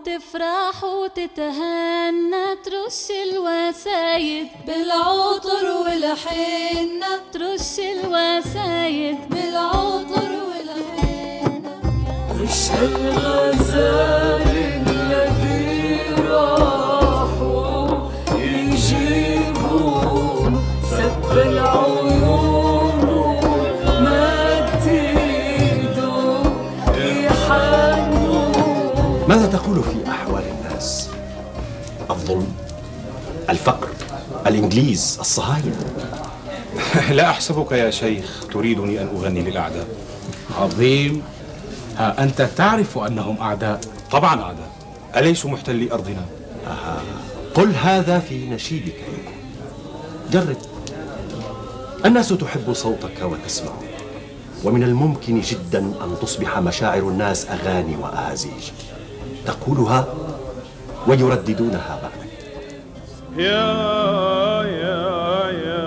[0.00, 7.20] وتفرح وتتهنى ترش الوسايد بالعطر والحنة.
[7.32, 11.80] ترش الوسايد بالعطر والحنة.
[12.40, 14.49] مش الغزال.
[32.30, 32.52] الظلم
[33.50, 33.88] الفقر
[34.46, 35.76] الإنجليز الصهاينة.
[37.16, 39.86] لا أحسبك يا شيخ تريدني أن أغني للأعداء.
[40.58, 41.22] عظيم.
[41.96, 43.80] ها أنت تعرف أنهم أعداء؟
[44.10, 44.70] طبعا أعداء.
[45.16, 46.24] أليسوا محتلي أرضنا؟
[47.54, 49.04] قل هذا في نشيدك.
[50.32, 50.56] جرب.
[52.06, 53.72] الناس تحب صوتك وتسمع
[54.64, 58.70] ومن الممكن جدا أن تصبح مشاعر الناس أغاني وأهازيج.
[59.46, 60.06] تقولها
[61.06, 62.19] ويرددونها بعدك
[63.36, 65.86] يا يا يا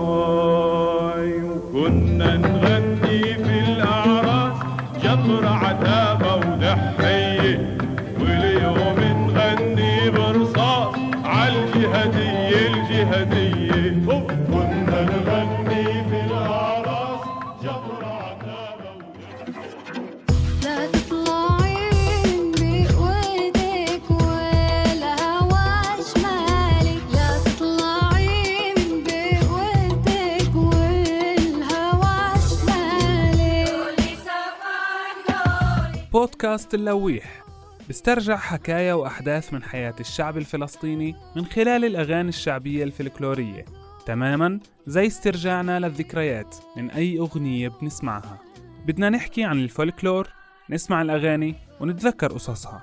[0.00, 1.30] باي.
[1.42, 4.56] وكنا نغني في الأعراس
[5.02, 7.76] جبر عتابة ودحية
[8.20, 13.49] واليوم نغني برصاص عالجهدية الجهدية
[36.12, 37.44] بودكاست اللويح.
[37.86, 43.64] بيسترجع حكايا وأحداث من حياة الشعب الفلسطيني من خلال الأغاني الشعبية الفلكلورية.
[44.06, 48.38] تماما زي استرجاعنا للذكريات من أي أغنية بنسمعها.
[48.86, 50.28] بدنا نحكي عن الفولكلور
[50.70, 52.82] نسمع الأغاني ونتذكر قصصها.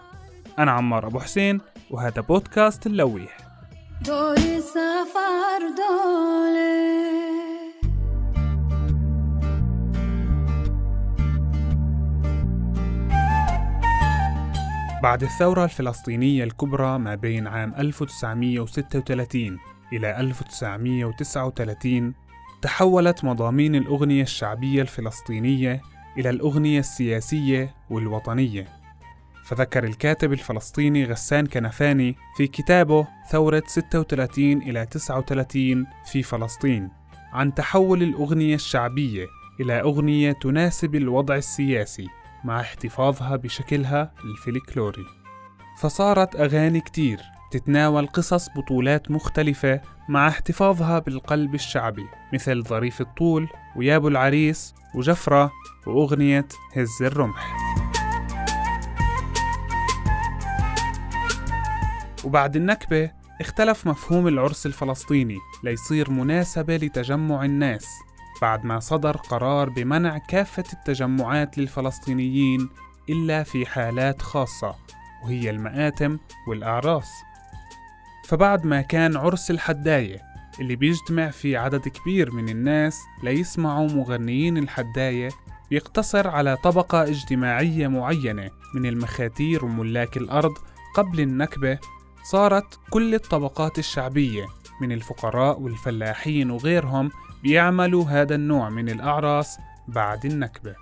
[0.60, 1.62] أنا عمار أبو حسين
[1.92, 3.38] وهذا بودكاست اللويح.
[4.06, 7.27] دولي سفر دولي.
[15.04, 19.60] بعد الثورة الفلسطينية الكبرى ما بين عام 1936
[19.94, 22.14] إلى 1939
[22.62, 25.82] تحولت مضامين الأغنية الشعبية الفلسطينية
[26.18, 28.68] إلى الأغنية السياسية والوطنية.
[29.44, 36.90] فذكر الكاتب الفلسطيني غسان كنفاني في كتابه ثورة 36 إلى 39 في فلسطين
[37.34, 39.26] عن تحول الأغنية الشعبية
[39.60, 42.08] إلى أغنية تناسب الوضع السياسي.
[42.44, 45.06] مع احتفاظها بشكلها الفلكلوري
[45.82, 47.20] فصارت أغاني كتير
[47.52, 55.52] تتناول قصص بطولات مختلفة مع احتفاظها بالقلب الشعبي مثل ظريف الطول ويابو العريس وجفرة
[55.88, 57.56] وأغنية هز الرمح.
[62.24, 63.12] وبعد النكبة
[63.42, 67.88] اختلف مفهوم العرس الفلسطيني ليصير مناسبة لتجمع الناس.
[68.42, 72.70] بعد ما صدر قرار بمنع كافة التجمعات للفلسطينيين
[73.10, 74.76] إلا في حالات خاصة
[75.24, 76.18] وهي المآتم
[76.48, 77.10] والأعراس.
[78.28, 80.22] فبعد ما كان عرس الحداية
[80.60, 85.30] اللي بيجتمع فيه عدد كبير من الناس ليسمعوا مغنيين الحداية
[85.70, 90.54] بيقتصر على طبقة اجتماعية معينة من المخاتير وملاك الأرض
[90.96, 91.80] قبل النكبة
[92.24, 94.46] صارت كل الطبقات الشعبية
[94.82, 97.12] من الفقراء والفلاحين وغيرهم
[97.44, 100.76] بيعملوا هذا النوع من الأعراس بعد النكبة.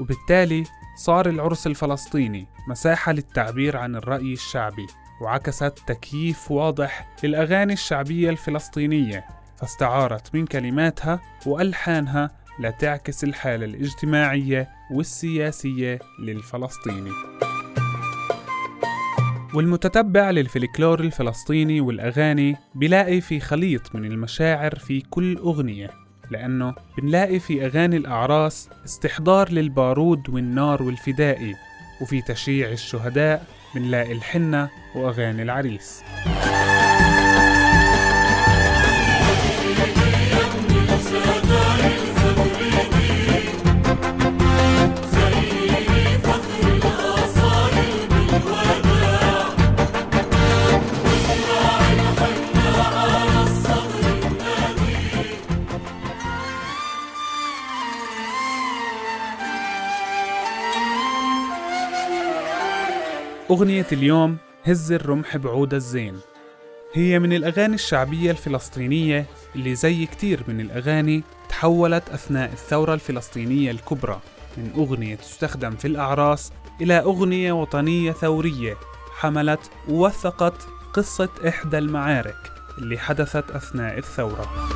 [0.00, 0.64] وبالتالي
[0.96, 4.86] صار العرس الفلسطيني مساحة للتعبير عن الرأي الشعبي
[5.20, 9.24] وعكست تكييف واضح للأغاني الشعبية الفلسطينية
[9.56, 17.12] فاستعارت من كلماتها وألحانها لتعكس الحالة الاجتماعية والسياسية للفلسطيني.
[19.54, 25.90] والمتتبع للفلكلور الفلسطيني والأغاني بيلاقي في خليط من المشاعر في كل أغنية
[26.30, 31.54] لأنه بنلاقي في أغاني الأعراس استحضار للبارود والنار والفدائي
[32.00, 36.02] وفي تشييع الشهداء بنلاقي الحنة وأغاني العريس.
[63.50, 66.20] أغنية اليوم هز الرمح بعود الزين.
[66.92, 74.20] هي من الأغاني الشعبية الفلسطينية اللي زي كتير من الأغاني تحولت أثناء الثورة الفلسطينية الكبرى.
[74.56, 78.76] من أغنية تستخدم في الأعراس إلى أغنية وطنية ثورية
[79.18, 84.68] حملت ووثقت قصة إحدى المعارك اللي حدثت أثناء الثورة.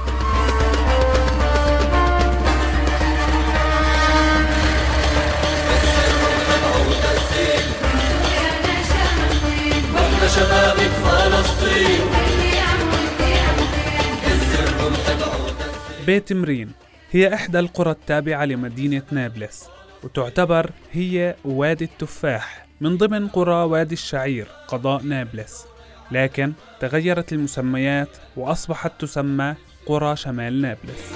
[16.07, 16.73] بيت مرين.
[17.11, 19.65] هي إحدى القرى التابعة لمدينة نابلس
[20.05, 25.65] وتعتبر هي وادي التفاح من ضمن قرى وادي الشعير قضاء نابلس.
[26.11, 29.55] لكن تغيرت المسميات وأصبحت تسمى
[29.87, 31.13] قرى شمال نابلس.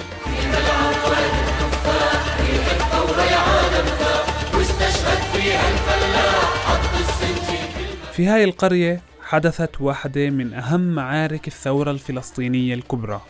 [8.13, 13.21] في هاي القرية حدثت واحدة من أهم معارك الثورة الفلسطينية الكبرى.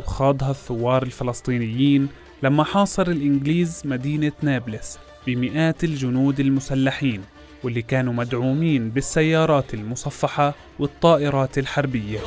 [0.00, 2.08] وخاضها الثوار الفلسطينيين
[2.42, 7.22] لما حاصر الإنجليز مدينة نابلس بمئات الجنود المسلحين
[7.64, 12.18] واللي كانوا مدعومين بالسيارات المصفحة والطائرات الحربية.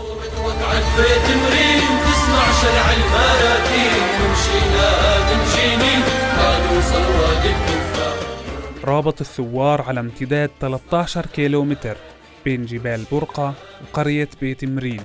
[8.84, 11.98] رابط الثوار على امتداد 13 كيلومتر
[12.46, 15.04] بين جبال برقة وقرية بيت مرين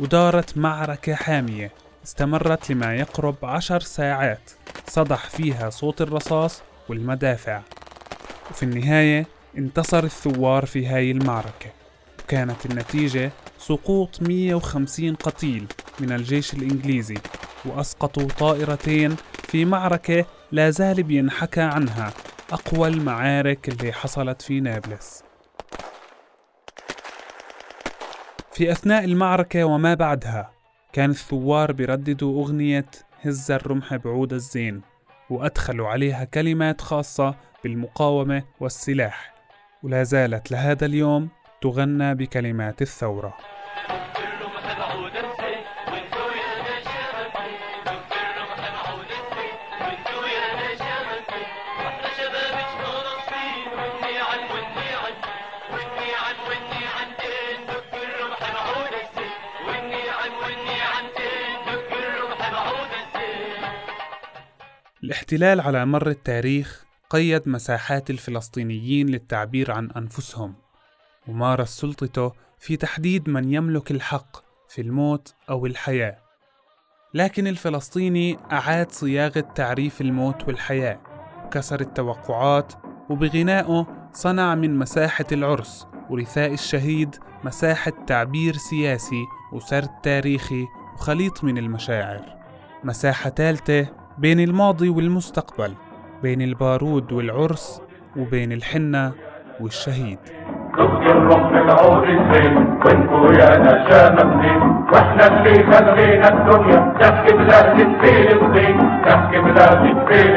[0.00, 4.50] ودارت معركة حامية استمرت لما يقرب عشر ساعات.
[4.88, 7.60] صدح فيها صوت الرصاص والمدافع.
[8.50, 9.26] وفي النهاية
[9.58, 11.70] انتصر الثوار في هاي المعركة.
[12.24, 15.66] وكانت النتيجة سقوط 150 قتيل
[16.00, 17.18] من الجيش الإنجليزي
[17.64, 19.16] وأسقطوا طائرتين
[19.48, 22.12] في معركة لا زال بينحكى عنها
[22.52, 25.22] أقوى المعارك اللي حصلت في نابلس.
[28.52, 30.51] في أثناء المعركة وما بعدها
[30.92, 32.86] كان الثوار بيرددوا أغنية
[33.20, 34.82] هز الرمح بعود الزين
[35.30, 37.34] وأدخلوا عليها كلمات خاصة
[37.64, 39.34] بالمقاومة والسلاح
[39.82, 41.28] ولا زالت لهذا اليوم
[41.62, 43.36] تغنى بكلمات الثورة.
[65.04, 70.54] الاحتلال على مر التاريخ قيد مساحات الفلسطينيين للتعبير عن أنفسهم
[71.28, 74.36] ومارس سلطته في تحديد من يملك الحق
[74.68, 76.18] في الموت أو الحياة.
[77.14, 81.00] لكن الفلسطيني أعاد صياغة تعريف الموت والحياة
[81.44, 82.72] وكسر التوقعات
[83.10, 92.36] وبغنائه صنع من مساحة العرس ورثاء الشهيد مساحة تعبير سياسي وسرد تاريخي وخليط من المشاعر.
[92.84, 95.74] مساحة ثالثة بين الماضي والمستقبل
[96.22, 97.82] بين البارود والعرس
[98.16, 99.12] وبين الحنة
[99.60, 100.18] والشهيد.
[101.62, 104.62] العود الزين وانتو يا نشامة منين
[104.92, 110.32] وإحنا اللي خلينا الدنيا تحكي فلسطين تحكي فلسطين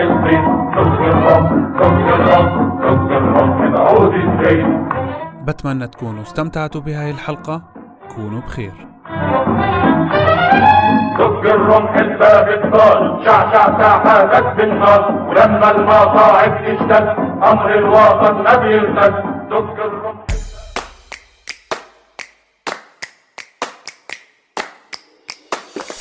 [3.63, 4.87] العود الزين
[5.45, 7.61] بتمنى تكونوا استمتعتوا بهاي الحلقة.
[8.15, 8.73] كونوا بخير.
[11.19, 17.07] دق الرمح الباب الطال شعشع ساحاتك بالنار ولما المصاعب تشتد
[17.51, 19.13] أمر الوطن ما بيرتد
[19.49, 20.25] دق الرمح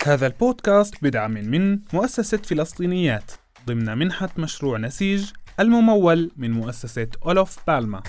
[0.07, 3.33] هذا البودكاست بدعم من مؤسسة فلسطينيات
[3.67, 5.31] ضمن منحة مشروع نسيج
[5.61, 8.03] الممول من مؤسسة أولوف بالما.